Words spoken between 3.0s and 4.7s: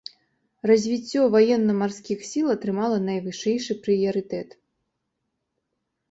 найвышэйшы прыярытэт.